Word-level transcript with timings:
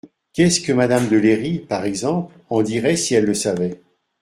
Qu’est-ce 0.33 0.61
que 0.61 0.71
madame 0.73 1.09
de 1.09 1.17
Léry, 1.17 1.59
par 1.59 1.85
exemple, 1.85 2.35
en 2.49 2.63
dirait 2.63 2.95
si 2.95 3.13
elle 3.13 3.25
le 3.25 3.35
savait? 3.35 3.83